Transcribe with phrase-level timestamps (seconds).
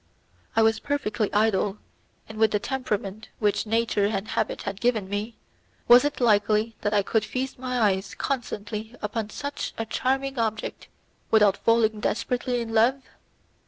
[0.55, 1.77] I was perfectly idle,
[2.27, 5.35] and with the temperament which nature and habit had given me,
[5.87, 10.87] was it likely that I could feast my eyes constantly upon such a charming object
[11.29, 13.03] without falling desperately in love?